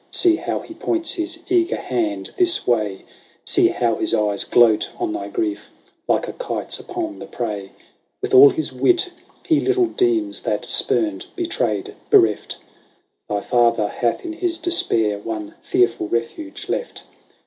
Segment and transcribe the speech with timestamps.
[0.09, 3.03] See how he points his eager hand this way!
[3.45, 5.69] See how his eyes gloat on thy grief,
[6.07, 7.73] like a kite's upon the prey!
[8.19, 9.11] With all his wit,
[9.45, 12.57] he little deems, that, spurned, betrayed, bereft.
[13.29, 17.03] Thy father hath in his despair one fearful refuge left.